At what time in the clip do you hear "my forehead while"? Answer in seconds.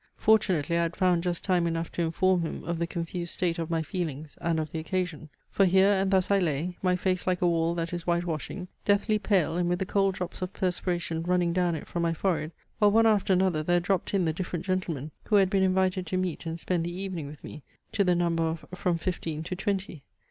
12.01-12.89